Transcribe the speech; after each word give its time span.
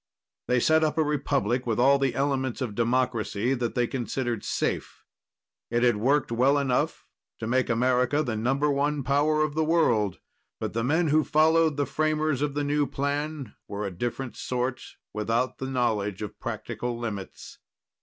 They 0.47 0.59
set 0.59 0.83
up 0.83 0.97
a 0.97 1.03
republic 1.03 1.67
with 1.67 1.79
all 1.79 1.99
the 1.99 2.15
elements 2.15 2.59
of 2.59 2.73
democracy 2.73 3.53
that 3.53 3.75
they 3.75 3.85
considered 3.85 4.43
safe. 4.43 5.03
It 5.69 5.83
had 5.83 5.97
worked 5.97 6.31
well 6.31 6.57
enough 6.57 7.05
to 7.37 7.45
make 7.45 7.69
America 7.69 8.23
the 8.23 8.35
number 8.35 8.71
one 8.71 9.03
power 9.03 9.43
of 9.43 9.53
the 9.53 9.63
world. 9.63 10.19
But 10.59 10.73
the 10.73 10.83
men 10.83 11.09
who 11.09 11.23
followed 11.23 11.77
the 11.77 11.85
framers 11.85 12.41
of 12.41 12.55
the 12.55 12.63
new 12.63 12.87
plan 12.87 13.53
were 13.67 13.85
a 13.85 13.91
different 13.91 14.35
sort, 14.35 14.81
without 15.13 15.59
the 15.59 15.67
knowledge 15.69 16.23
of 16.23 16.39
practical 16.39 16.97
limits. 16.97 17.59